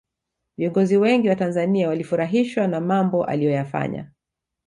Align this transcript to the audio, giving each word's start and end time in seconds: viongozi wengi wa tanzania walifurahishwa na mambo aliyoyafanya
viongozi 0.57 0.97
wengi 0.97 1.29
wa 1.29 1.35
tanzania 1.35 1.87
walifurahishwa 1.87 2.67
na 2.67 2.81
mambo 2.81 3.25
aliyoyafanya 3.25 4.11